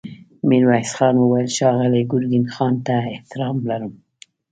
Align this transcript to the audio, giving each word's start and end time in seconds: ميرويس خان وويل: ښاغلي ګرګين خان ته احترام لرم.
ميرويس 0.47 0.91
خان 0.97 1.15
وويل: 1.19 1.49
ښاغلي 1.57 2.01
ګرګين 2.11 2.45
خان 2.55 2.75
ته 2.85 2.95
احترام 3.13 3.57
لرم. 3.69 3.93